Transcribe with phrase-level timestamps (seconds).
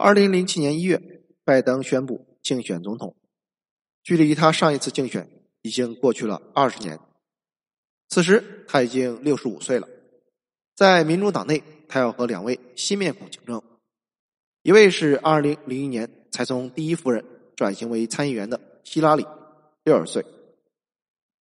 [0.00, 1.02] 二零零七年一月，
[1.44, 3.16] 拜登宣布竞选总统，
[4.04, 5.28] 距离他上一次竞选
[5.62, 7.00] 已经过去了二十年。
[8.08, 9.88] 此时他已经六十五岁了，
[10.76, 13.60] 在民主党内，他要和两位新面孔竞争，
[14.62, 17.24] 一位是二零零一年才从第一夫人
[17.56, 19.26] 转型为参议员的希拉里，
[19.82, 20.22] 六十岁；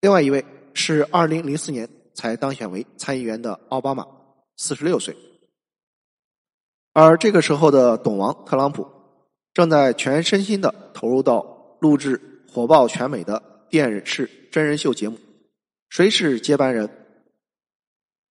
[0.00, 0.44] 另外一位
[0.74, 4.06] 是二零零四年才当选为参议员的奥巴马，
[4.56, 5.16] 四十六岁。
[6.94, 8.88] 而这个时候的董王特朗普，
[9.52, 15.18] 正在全身心的投入到录制火爆全美的电视真人秀节目。
[15.88, 16.88] 谁是接班人？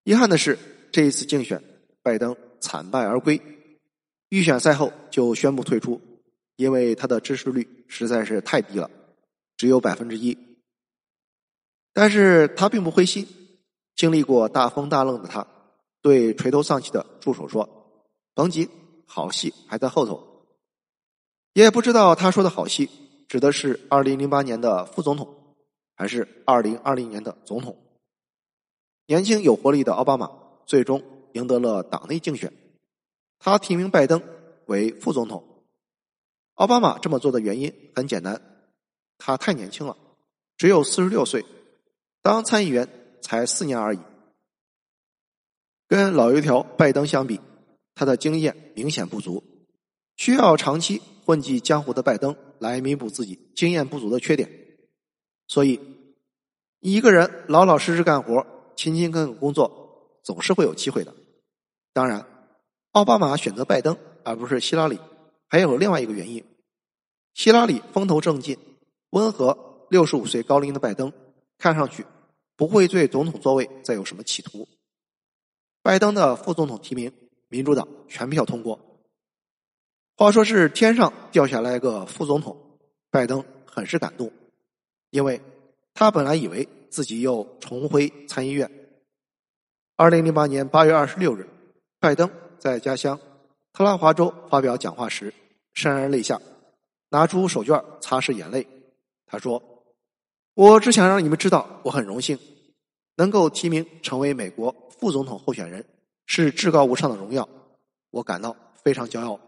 [0.06, 0.58] 遗憾的是，
[0.94, 1.62] 这一次竞选，
[2.02, 3.42] 拜登惨败而归。
[4.30, 6.00] 预选赛后就宣布退出，
[6.56, 8.90] 因为他的支持率实在是太低了，
[9.58, 10.38] 只有百分之一。
[11.94, 13.28] 但是他并不灰心，
[13.94, 15.46] 经历过大风大浪的他，
[16.02, 17.70] 对垂头丧气的助手说
[18.34, 18.70] ：“甭急，
[19.06, 20.46] 好戏还在后头。”
[21.54, 22.90] 也不知道他说的好戏
[23.28, 25.40] 指的是二零零八年的副总统。
[25.96, 27.78] 还是二零二零年的总统，
[29.06, 30.32] 年轻有活力的奥巴马
[30.66, 32.52] 最终赢得了党内竞选，
[33.38, 34.20] 他提名拜登
[34.66, 35.64] 为副总统。
[36.56, 38.42] 奥巴马这么做的原因很简单，
[39.20, 39.96] 他太年轻了，
[40.58, 41.46] 只有四十六岁，
[42.24, 42.90] 当参议员
[43.22, 44.00] 才四年而已。
[45.88, 47.40] 跟老油条拜登相比，
[47.96, 49.44] 他的经验明显不足，
[50.16, 54.50] 需要长期混迹江湖的拜登来弥补自己经验不足的缺点。
[55.48, 55.80] 所以，
[56.80, 61.14] 一个人老老实实干活、勤勤恳恳工作，总是会有机会的。
[61.94, 62.26] 当然，
[62.92, 65.00] 奥巴马选择拜登而不是希拉里，
[65.48, 66.44] 还有另外一个原因：
[67.34, 68.58] 希拉里风头正劲、
[69.12, 71.14] 温和、六十五岁高龄的拜登，
[71.58, 72.06] 看上去
[72.56, 74.68] 不会对总统座位再有什么企图。
[75.82, 77.12] 拜登的副总统提名，
[77.54, 78.80] 民主党全票通过。
[80.18, 82.58] 话说是天上掉下来个副总统，
[83.12, 84.32] 拜登很是感动。
[85.12, 85.40] 因为
[85.94, 88.68] 他本来以为自己又重回参议院。
[89.96, 91.48] 二零零八年八月二十六日，
[92.00, 93.20] 拜登在家乡
[93.72, 95.32] 特拉华州发表讲话时
[95.76, 96.42] 潸然泪下，
[97.10, 98.68] 拿出手绢擦拭眼泪。
[99.28, 99.62] 他说
[100.56, 102.40] ：“我只想让你们知道，我很荣幸
[103.18, 105.86] 能够提名成为美国副总统候选人，
[106.26, 107.48] 是至高无上的荣耀，
[108.10, 109.40] 我感到非常骄傲。”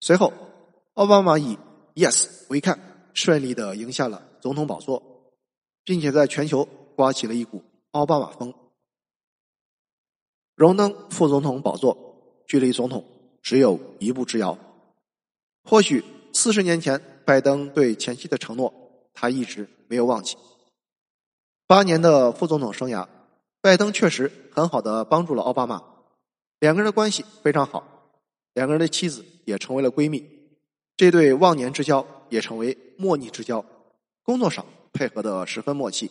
[0.00, 0.32] 随后，
[0.94, 1.58] 奥巴马以
[1.94, 2.78] “Yes, we can”
[3.14, 4.22] 顺利的赢下了。
[4.40, 5.02] 总统宝座，
[5.84, 8.54] 并且在全球刮起了一股奥巴马风。
[10.54, 11.96] 荣登副总统宝座，
[12.46, 13.04] 距离总统
[13.42, 14.56] 只有一步之遥。
[15.64, 18.72] 或许四十年前拜登对前妻的承诺，
[19.12, 20.36] 他一直没有忘记。
[21.66, 23.08] 八年的副总统生涯，
[23.66, 25.82] 拜登确实很好的帮助了奥巴马，
[26.60, 28.12] 两个人的关系非常好，
[28.54, 30.24] 两个人的妻子也成为了闺蜜，
[30.96, 33.64] 这对忘年之交也成为莫逆之交。
[34.22, 36.08] 工作上配合的十分默契，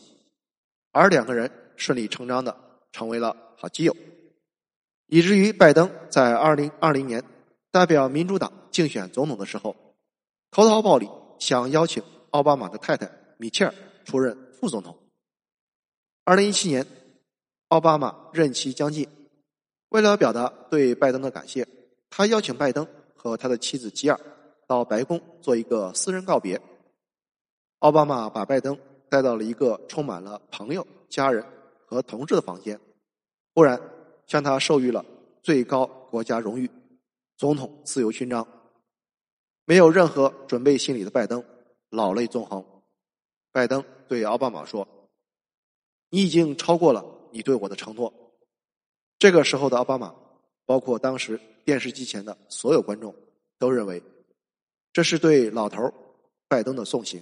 [0.92, 2.54] 而两个人顺理成章的
[2.92, 3.96] 成为了好基友，
[5.08, 7.24] 以至于拜登在二零二零年
[7.72, 9.74] 代表民主党竞选总统的时候，
[10.52, 11.08] 投桃报李，
[11.40, 13.74] 想邀请奥巴马的太太米切尔
[14.04, 14.94] 出任副总统。
[16.26, 16.86] 二零一七年，
[17.70, 19.08] 奥巴马任期将近，
[19.90, 21.68] 为了表达对拜登的感谢，
[22.10, 24.20] 他邀请拜登和他的妻子吉尔
[24.68, 26.62] 到白宫做一个私人告别。
[27.80, 28.78] 奥巴马把拜登
[29.10, 31.44] 带到了一个充满了朋友、家人
[31.86, 32.80] 和同志的房间，
[33.54, 33.82] 忽然
[34.28, 35.04] 向他授予了
[35.42, 36.70] 最高国家荣誉——
[37.36, 38.48] 总统自由勋章。
[39.66, 41.44] 没有任何准备心理的拜登
[41.90, 42.64] 老泪纵横。
[43.52, 44.88] 拜登对奥巴马说
[46.10, 47.04] ：“你已经超过了
[47.36, 48.14] 你对我的承诺。”
[49.20, 50.16] 这个时候的奥巴马，
[50.66, 53.14] 包括当时电视机前的所有观众，
[53.60, 54.02] 都认为
[54.94, 55.94] 这是对老头
[56.48, 57.22] 拜登的送行。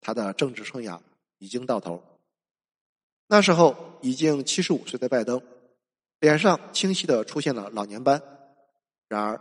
[0.00, 0.98] 他的政治生涯
[1.38, 2.02] 已经到头。
[3.28, 5.40] 那时候已经七十五岁的拜登，
[6.18, 8.20] 脸上清晰的出现了老年斑。
[9.06, 9.40] 然而，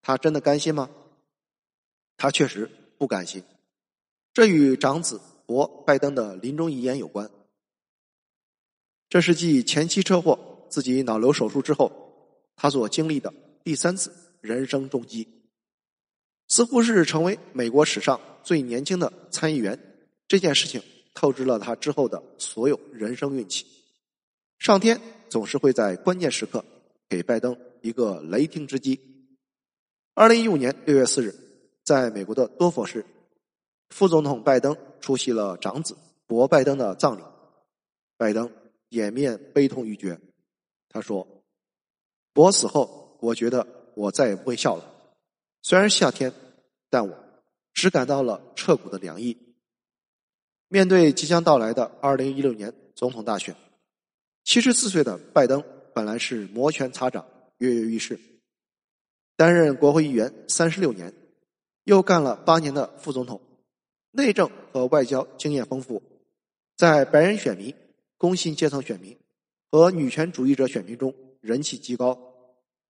[0.00, 0.88] 他真的甘心吗？
[2.16, 3.42] 他确实不甘心。
[4.32, 7.30] 这与长子博拜登的临终遗言有关。
[9.14, 11.92] 这是继前妻车祸、自己脑瘤手术之后，
[12.56, 13.32] 他所经历的
[13.62, 15.28] 第三次人生重击，
[16.48, 19.78] 似乎是成为美国史上最年轻的参议员。
[20.26, 20.82] 这件事情
[21.14, 23.64] 透支了他之后的所有人生运气。
[24.58, 26.64] 上天总是会在关键时刻
[27.08, 28.98] 给拜登一个雷霆之击。
[30.14, 31.32] 二零一五年六月四日，
[31.84, 33.06] 在美国的多佛市，
[33.90, 35.96] 副总统拜登出席了长子
[36.26, 37.22] 博拜登的葬礼。
[38.16, 38.50] 拜登
[38.94, 40.18] 掩面悲痛欲绝，
[40.88, 41.26] 他说
[42.34, 45.10] ：“我死后，我觉得我再也不会笑了。
[45.62, 46.32] 虽然夏天，
[46.88, 47.18] 但我
[47.72, 49.36] 只感到了彻骨的凉意。
[50.68, 53.54] 面对即将到来的二零一六年总统大选，
[54.44, 55.62] 七十四岁的拜登
[55.92, 57.26] 本来是摩拳擦掌、
[57.58, 58.18] 跃跃欲试。
[59.36, 61.12] 担任国会议员三十六年，
[61.82, 63.40] 又干了八年的副总统，
[64.12, 66.00] 内政和外交经验丰富，
[66.76, 67.74] 在白人选民、
[68.24, 69.14] 工薪阶层选民
[69.70, 72.18] 和女权主义者选民中人气极高，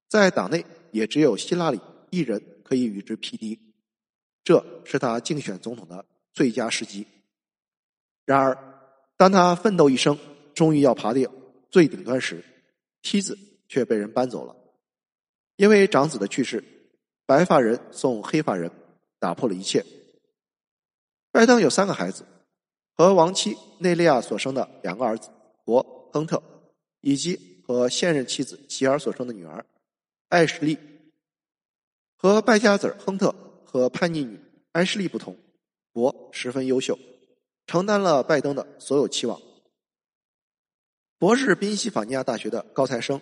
[0.09, 2.41] 在党内也只有希拉里一人。
[2.65, 3.61] 可以与之匹敌，
[4.43, 6.03] 这是他竞选总统的
[6.33, 7.07] 最佳时机。
[8.25, 8.57] 然而，
[9.19, 10.19] 当他奋斗一生，
[10.55, 11.21] 终于要爬到
[11.71, 12.43] 最顶端时，
[13.03, 13.39] 梯子
[13.69, 14.57] 却被人搬走了。
[15.57, 16.65] 因为长子的去世，
[17.27, 18.71] 白发人送黑发人，
[19.19, 19.85] 打破了一切。
[21.31, 22.25] 拜登有三个孩子，
[22.97, 25.29] 和亡妻内利亚所生的两个儿子
[25.65, 26.43] 博、亨特，
[27.01, 29.65] 以及和现任妻子吉尔所生的女儿
[30.29, 30.79] 艾什莉。
[32.17, 34.41] 和败家子亨特和叛逆女
[34.73, 35.37] 艾什莉不同，
[35.93, 36.99] 博十分优秀，
[37.67, 39.41] 承担了拜登的所有期望。
[41.19, 43.21] 博是宾夕法尼亚大学的高材生，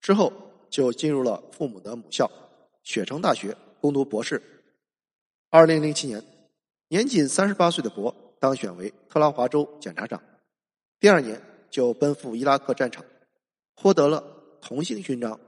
[0.00, 0.32] 之后
[0.68, 2.30] 就进入了父母的母校
[2.82, 4.42] 雪城大学攻读博士。
[5.50, 6.22] 二零零七年，
[6.88, 10.22] 年仅三十八岁的博当选为特拉华州检察长，
[11.00, 11.40] 第二年
[11.70, 13.04] 就奔赴伊拉克战场，
[13.74, 14.22] 获得了
[14.60, 15.38] 同星勋章。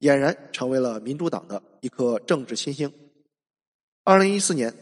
[0.00, 2.92] 俨然成为了民主党的一颗政治新星。
[4.04, 4.74] 二零一四年，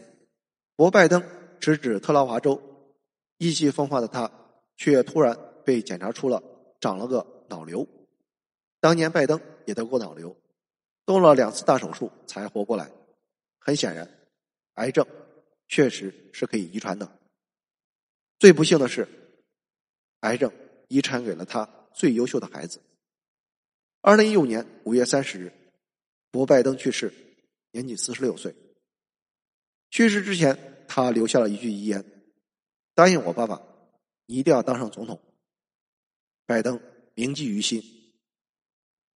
[0.75, 1.23] 博拜登
[1.59, 2.61] 直指特拉华州，
[3.37, 4.29] 意气风发的他
[4.75, 6.43] 却突然被检查出了
[6.81, 7.87] 长了个脑瘤。
[8.81, 10.35] 当年拜登也得过脑瘤，
[11.05, 12.91] 动了两次大手术才活过来。
[13.57, 14.07] 很显然，
[14.73, 15.07] 癌症
[15.67, 17.19] 确实是可以遗传的。
[18.39, 19.07] 最不幸的是，
[20.21, 20.51] 癌症
[20.87, 22.81] 遗传给了他最优秀的孩子。
[24.01, 25.53] 二零一五年五月三十日，
[26.31, 27.11] 博拜登去世，
[27.71, 28.53] 年仅四十六岁。
[29.89, 32.03] 去世之前，他留下了一句遗言
[32.93, 33.61] ：“答应我，爸爸，
[34.25, 35.19] 你一定要当上总统。”
[36.45, 36.79] 拜登
[37.15, 37.81] 铭记于心。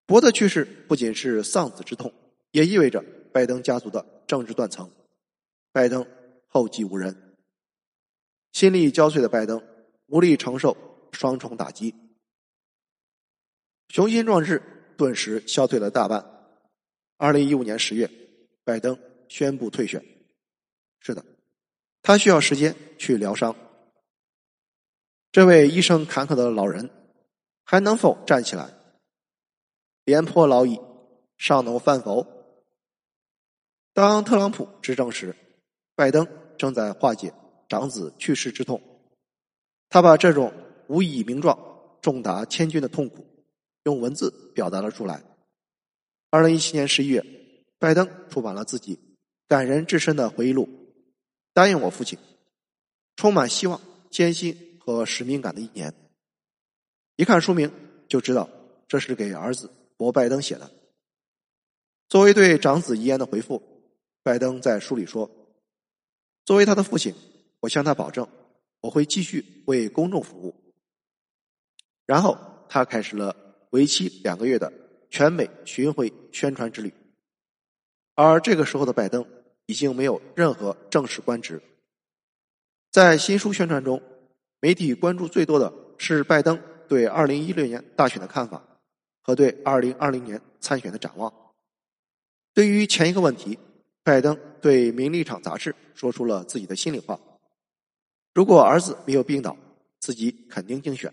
[0.06, 2.14] 博的去世不仅是丧子之痛，
[2.52, 3.04] 也意味着
[3.34, 4.92] 拜登家族的政治断层。
[5.72, 6.06] 拜登
[6.56, 7.36] 后继无人，
[8.54, 9.62] 心力交瘁的拜登
[10.06, 11.94] 无力承受双重打击，
[13.90, 14.64] 雄心壮志。
[14.96, 16.26] 顿时消退了大半。
[17.18, 18.10] 二零一五年十月，
[18.64, 18.98] 拜登
[19.28, 20.02] 宣布退选。
[21.02, 21.26] 是的，
[22.02, 23.54] 他需要时间去疗伤。
[25.34, 26.90] 这位一生坎坷的老人
[27.66, 28.74] 还能否站起来？
[30.06, 30.80] 廉颇老矣，
[31.38, 32.26] 尚能饭否？
[33.92, 35.36] 当特朗普执政时，
[35.94, 36.26] 拜登
[36.58, 37.34] 正在化解
[37.70, 38.82] 长子去世之痛。
[39.90, 40.54] 他把这种
[40.88, 41.58] 无以名状、
[42.02, 43.26] 重达千钧的痛苦。
[43.84, 45.24] 用文字表达了出来。
[46.32, 47.24] 二零一七年十一月，
[47.78, 49.00] 拜登出版了自己
[49.48, 50.64] 感人至深的回忆录
[51.54, 52.18] 《答应我父亲》，
[53.16, 53.80] 充满希望、
[54.10, 55.94] 艰辛和使命感的一年。
[57.16, 57.72] 一看书名
[58.08, 58.50] 就知道
[58.88, 60.72] 这是给儿子博拜登写的。
[62.10, 63.62] 作为对长子遗言的回复，
[64.24, 65.30] 拜登在书里说
[66.46, 67.14] ：“作为他的父亲，
[67.60, 68.26] 我向他保证，
[68.80, 70.56] 我会继续为公众服务。”
[72.08, 72.38] 然后
[72.70, 73.36] 他开始了。
[73.72, 74.72] 为期两个月的
[75.10, 76.94] 全美巡回宣传之旅，
[78.14, 79.26] 而这个时候的拜登
[79.66, 81.62] 已经没有任何正式官职。
[82.90, 84.02] 在新书宣传中，
[84.62, 88.64] 媒体关注最多的是拜登对二零一六年大选的看法
[89.22, 91.34] 和对二零二零年参选的展望。
[92.54, 93.60] 对于前一个问题，
[94.06, 97.20] 拜登对《名利场》杂志说出了自己的心里话
[98.36, 99.58] ：“如果儿子没有病倒，
[100.00, 101.12] 自己肯定竞选。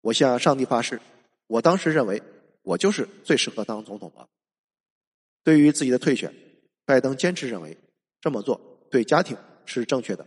[0.00, 1.00] 我向上帝发誓。”
[1.46, 2.20] 我当时认为，
[2.62, 4.28] 我就是最适合当总统的。
[5.44, 6.34] 对于自己的退选，
[6.84, 7.78] 拜登坚持认为
[8.20, 10.26] 这么做对家庭是正确的。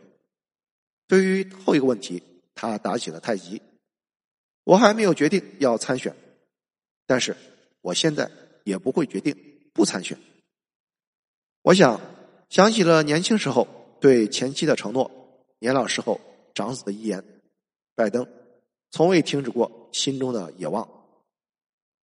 [1.06, 2.24] 对于后一个问题，
[2.56, 3.62] 他打起了太极。
[4.64, 6.16] 我还没有决定要参选，
[7.06, 7.36] 但是
[7.82, 8.32] 我现在
[8.64, 9.36] 也不会决定
[9.74, 10.18] 不参选。
[11.64, 12.00] 我想
[12.50, 13.68] 想起了年轻时候
[14.02, 15.10] 对前妻的承诺，
[15.60, 16.20] 年老时候
[16.54, 17.24] 长子的遗言，
[17.96, 18.28] 拜登
[18.92, 20.88] 从未停止过心中的野望。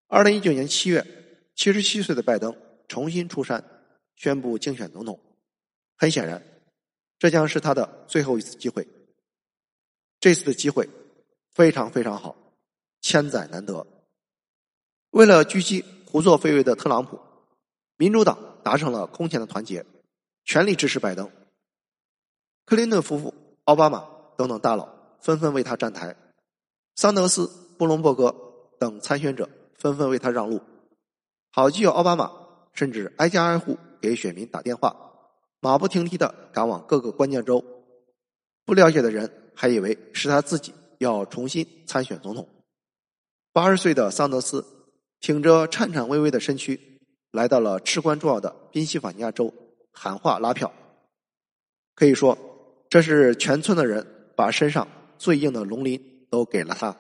[0.08, 1.06] 二零一九年七月，
[1.54, 2.56] 七十七岁的拜登
[2.88, 3.62] 重新出山，
[4.16, 5.20] 宣布竞选总统。
[5.98, 6.42] 很显然，
[7.20, 8.88] 这将是他的最后一次机会。
[10.22, 10.88] 这次的机会
[11.54, 12.36] 非常非常好，
[13.02, 13.86] 千载难得。
[15.10, 17.20] 为了狙击胡作非为的特朗普，
[17.98, 19.86] 民主党达成了空前的团结，
[20.46, 21.30] 全力支持拜登。
[22.66, 23.34] 克林顿夫妇、
[23.66, 24.06] 奥巴马
[24.38, 24.90] 等等大佬
[25.20, 26.16] 纷纷为他站台，
[26.96, 28.36] 桑德斯、布隆伯格
[28.80, 29.50] 等参选者。
[29.82, 30.62] 纷纷为他让路，
[31.50, 32.32] 好基友奥巴马
[32.72, 34.96] 甚至挨家挨户给选民打电话，
[35.60, 37.66] 马不停蹄的赶往各个关键州。
[38.64, 42.48] 不了解的人还以为是他自己要重新参选总统。
[43.52, 44.64] 八十岁的桑德斯
[45.20, 46.91] 挺着颤颤巍巍的身躯，
[47.32, 49.54] 来到了至关重要的宾夕法尼亚州，
[49.92, 50.72] 喊话拉票。
[51.96, 52.38] 可以说，
[52.90, 56.96] 这是全村的人把身上最硬的龙鳞都给了他。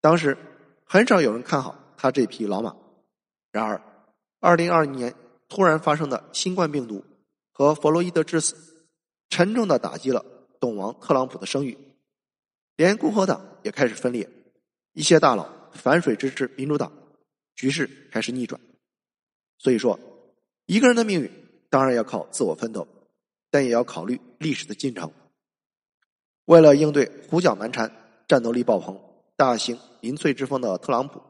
[0.00, 0.36] 当时
[0.84, 2.76] 很少有人看好他这匹老马。
[3.52, 3.80] 然而，
[4.38, 5.14] 二零二零年
[5.48, 7.04] 突然发生的新冠病毒
[7.52, 8.54] 和弗洛伊德之死，
[9.28, 10.24] 沉重的打击了
[10.60, 11.76] 董王特朗普的声誉，
[12.76, 14.28] 连共和党也开始分裂，
[14.92, 16.92] 一些大佬反水支持民主党，
[17.56, 18.60] 局势开始逆转。
[19.60, 20.00] 所以说，
[20.64, 21.30] 一个人的命运
[21.68, 22.88] 当然要靠自我奋斗，
[23.50, 25.12] 但也要考虑历史的进程。
[26.46, 27.94] 为了应对胡搅蛮缠、
[28.26, 28.98] 战斗力爆棚、
[29.36, 31.20] 大型民粹之风的特朗普，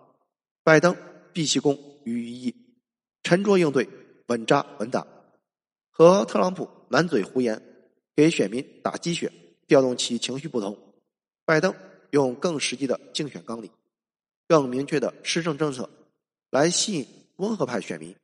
[0.63, 0.97] 拜登
[1.33, 1.77] 毕其功。
[2.03, 2.55] 于一役，
[3.23, 3.87] 沉着应对，
[4.29, 5.07] 稳扎稳打，
[5.91, 7.61] 和特朗普满嘴胡言，
[8.17, 9.31] 给选民打鸡血，
[9.67, 10.79] 调动其情绪不同。
[11.45, 11.75] 拜登
[12.11, 13.71] 用更实际的竞选纲领，
[14.49, 15.91] 更明确的施政政策，
[16.49, 17.07] 来吸引
[17.40, 18.14] 温和派选民。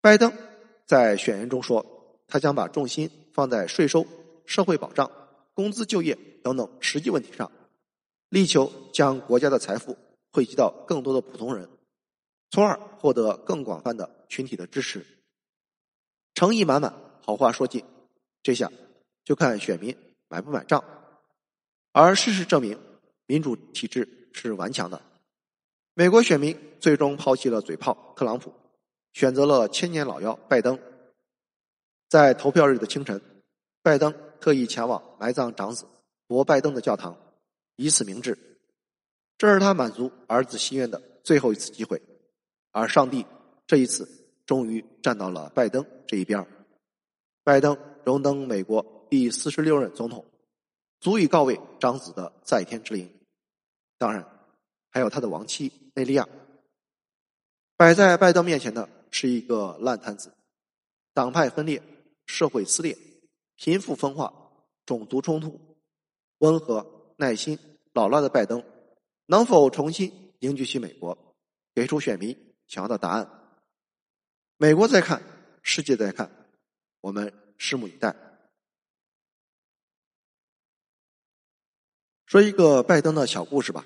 [0.00, 0.32] 拜登
[0.86, 1.84] 在选言中说，
[2.26, 4.06] 他将把重心放在税收、
[4.46, 5.10] 社会保障、
[5.54, 7.50] 工资就业等等实际问题上，
[8.30, 9.96] 力求将国家的财富
[10.32, 11.68] 汇集到更多的普通人。
[12.50, 15.04] 从而获得更广泛的群体的支持，
[16.32, 17.84] 诚意满满，好话说尽，
[18.42, 18.72] 这下
[19.22, 19.94] 就看选民
[20.28, 20.82] 买不买账。
[21.92, 22.78] 而事实证明，
[23.26, 25.02] 民主体制是顽强的。
[25.98, 28.52] 美国选民最终抛弃了嘴炮特朗普，
[29.14, 30.78] 选择了千年老妖拜登。
[32.08, 33.20] 在投票日的清晨，
[33.82, 35.86] 拜登特意前往埋葬长子
[36.28, 37.18] 博拜登的教堂，
[37.74, 38.38] 以此明志，
[39.36, 42.00] 这是他满足儿子心愿的最后一次机会。
[42.70, 43.26] 而上帝
[43.66, 44.08] 这一次
[44.46, 46.46] 终于站到了拜登这一边
[47.42, 50.24] 拜登荣登美国第四十六任总统，
[51.00, 53.10] 足以告慰长子的在天之灵。
[53.98, 54.24] 当然，
[54.90, 56.28] 还有他的亡妻内利亚。
[57.76, 60.32] 摆在拜登面前的是一个烂摊子：
[61.12, 61.82] 党派分裂、
[62.24, 62.96] 社会撕裂、
[63.56, 64.32] 贫富分化、
[64.86, 65.60] 种族冲突。
[66.38, 67.58] 温和、耐心、
[67.94, 68.62] 老辣的拜登，
[69.26, 71.34] 能否重新凝聚起美国，
[71.74, 72.54] 给出选民？
[72.68, 73.28] 想要的答案，
[74.56, 75.20] 美国在看，
[75.62, 76.30] 世界在看，
[77.00, 78.14] 我们拭目以待。
[82.26, 83.84] 说一个拜登的小故事吧。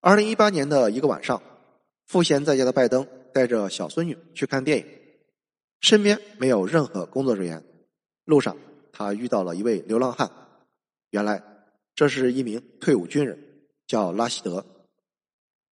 [0.00, 1.42] 二零一八年的一个晚上，
[2.06, 4.86] 赋闲在家的拜登带着小孙女去看电影，
[5.80, 7.62] 身边没有任何工作人员。
[8.24, 8.56] 路上，
[8.92, 10.30] 他遇到了一位流浪汉，
[11.10, 11.42] 原来
[11.94, 13.38] 这是一名退伍军人，
[13.86, 14.64] 叫拉希德。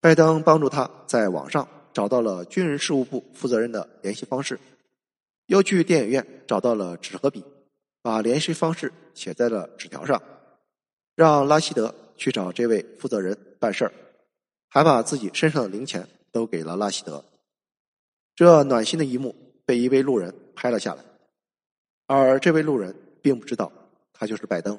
[0.00, 1.68] 拜登帮助他在网上。
[1.96, 4.60] 找到了军人事务部负责人的联系方式，
[5.46, 7.42] 又去电影院找到了纸和笔，
[8.02, 10.22] 把联系方式写在了纸条上，
[11.14, 13.92] 让拉希德去找这位负责人办事儿，
[14.68, 17.24] 还把自己身上的零钱都给了拉希德。
[18.34, 21.02] 这暖心的一幕被一位路人拍了下来，
[22.06, 23.72] 而这位路人并不知道
[24.12, 24.78] 他就是拜登。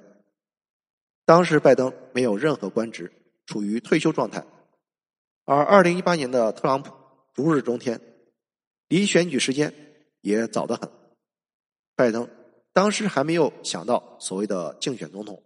[1.26, 3.12] 当时拜登没有任何官职，
[3.46, 4.46] 处于退休状态，
[5.46, 6.94] 而二零一八年的特朗普。
[7.34, 8.02] 如日中天，
[8.88, 9.72] 离选举时间
[10.22, 10.90] 也早得很。
[11.96, 12.28] 拜登
[12.74, 15.44] 当时还没有想到所谓的竞选总统，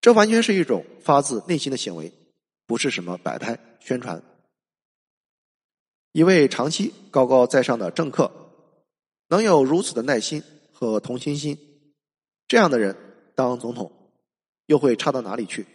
[0.00, 2.12] 这完全是一种发自内心的行为，
[2.66, 4.22] 不是什么摆拍宣传。
[6.12, 8.30] 一位长期高高在上的政客，
[9.28, 10.42] 能有如此的耐心
[10.72, 11.58] 和同情心，
[12.46, 12.96] 这样的人
[13.34, 13.90] 当总统
[14.66, 15.66] 又会差到哪里去？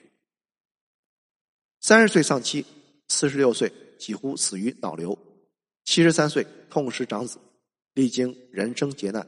[1.81, 2.65] 三十岁丧妻，
[3.08, 3.72] 四十六岁。
[4.00, 5.19] 几乎死于脑瘤，
[5.84, 7.38] 七十三岁痛失长子，
[7.93, 9.27] 历经人生劫难。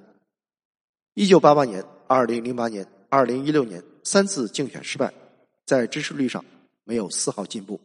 [1.14, 5.14] 一九八八年、二零零八年、二零一六年三次竞选失败，
[5.66, 6.46] 在支持率上
[6.84, 7.80] 没有丝毫进步，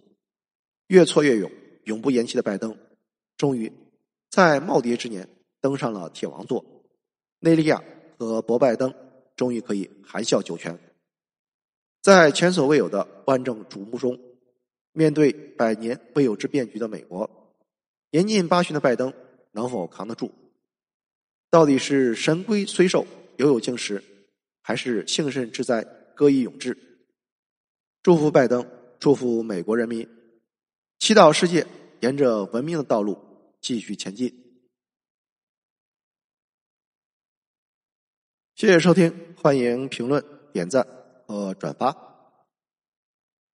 [0.88, 1.50] 越挫越勇，
[1.84, 2.76] 永不言弃的拜登，
[3.36, 3.72] 终于
[4.30, 5.28] 在耄耋之年
[5.60, 6.64] 登上了铁王座。
[7.40, 7.82] 内利亚
[8.18, 8.94] 和博拜登
[9.36, 10.78] 终于可以含笑九泉，
[12.02, 14.18] 在前所未有的万众瞩目中。
[14.92, 17.28] 面对百年未有之变局的美国，
[18.10, 19.12] 年近八旬的拜登
[19.52, 20.32] 能否扛得住？
[21.50, 24.02] 到底是神龟虽寿，犹有竟时，
[24.62, 25.84] 还是幸甚至哉，
[26.14, 26.78] 歌以咏志？
[28.02, 28.66] 祝福拜登，
[29.06, 30.04] 祝福美国人民，
[30.98, 31.64] 祈祷世界
[32.00, 33.16] 沿着文明的道路
[33.60, 34.34] 继续前进。
[38.56, 40.84] 谢谢收听，欢迎评论、点赞
[41.24, 42.15] 和转发。